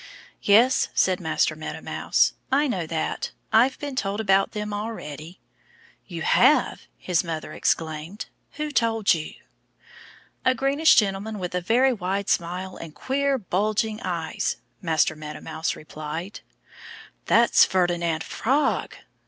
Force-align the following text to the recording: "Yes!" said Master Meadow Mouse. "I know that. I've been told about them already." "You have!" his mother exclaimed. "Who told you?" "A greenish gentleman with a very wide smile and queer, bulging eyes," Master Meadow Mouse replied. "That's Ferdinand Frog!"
"Yes!" 0.41 0.89
said 0.95 1.19
Master 1.19 1.55
Meadow 1.55 1.79
Mouse. 1.81 2.33
"I 2.51 2.67
know 2.67 2.87
that. 2.87 3.29
I've 3.53 3.77
been 3.77 3.95
told 3.95 4.19
about 4.19 4.53
them 4.53 4.73
already." 4.73 5.39
"You 6.07 6.23
have!" 6.23 6.87
his 6.97 7.23
mother 7.23 7.53
exclaimed. 7.53 8.25
"Who 8.53 8.71
told 8.71 9.13
you?" 9.13 9.35
"A 10.43 10.55
greenish 10.55 10.95
gentleman 10.95 11.37
with 11.37 11.53
a 11.53 11.61
very 11.61 11.93
wide 11.93 12.29
smile 12.29 12.77
and 12.77 12.95
queer, 12.95 13.37
bulging 13.37 14.01
eyes," 14.01 14.55
Master 14.81 15.15
Meadow 15.15 15.41
Mouse 15.41 15.75
replied. 15.75 16.39
"That's 17.27 17.63
Ferdinand 17.63 18.23
Frog!" 18.23 18.95